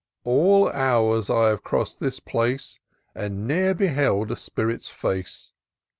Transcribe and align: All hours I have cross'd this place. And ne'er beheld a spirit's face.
All 0.23 0.67
hours 0.69 1.29
I 1.29 1.49
have 1.49 1.61
cross'd 1.63 1.99
this 1.99 2.19
place. 2.19 2.79
And 3.13 3.45
ne'er 3.47 3.75
beheld 3.75 4.31
a 4.31 4.35
spirit's 4.35 4.87
face. 4.89 5.53